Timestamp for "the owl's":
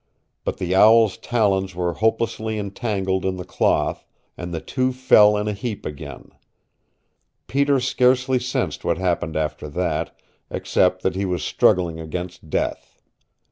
0.57-1.15